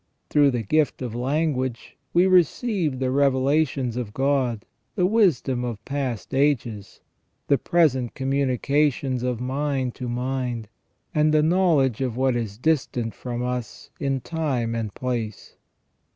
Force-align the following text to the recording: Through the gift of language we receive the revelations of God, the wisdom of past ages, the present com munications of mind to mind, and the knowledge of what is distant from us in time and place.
Through 0.31 0.49
the 0.49 0.63
gift 0.63 1.03
of 1.03 1.13
language 1.13 1.95
we 2.11 2.25
receive 2.25 2.97
the 2.97 3.11
revelations 3.11 3.95
of 3.95 4.15
God, 4.15 4.65
the 4.95 5.05
wisdom 5.05 5.63
of 5.63 5.85
past 5.85 6.33
ages, 6.33 7.01
the 7.47 7.59
present 7.59 8.15
com 8.15 8.31
munications 8.31 9.21
of 9.21 9.39
mind 9.39 9.93
to 9.93 10.09
mind, 10.09 10.69
and 11.13 11.31
the 11.31 11.43
knowledge 11.43 12.01
of 12.01 12.17
what 12.17 12.35
is 12.35 12.57
distant 12.57 13.13
from 13.13 13.43
us 13.43 13.91
in 13.99 14.21
time 14.21 14.73
and 14.73 14.91
place. 14.95 15.55